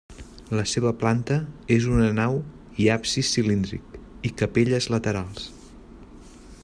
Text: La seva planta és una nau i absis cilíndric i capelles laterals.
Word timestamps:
La 0.59 0.63
seva 0.69 0.93
planta 1.01 1.35
és 1.75 1.85
una 1.97 2.07
nau 2.21 2.39
i 2.85 2.87
absis 2.95 3.29
cilíndric 3.35 4.01
i 4.31 4.33
capelles 4.43 4.89
laterals. 4.97 5.47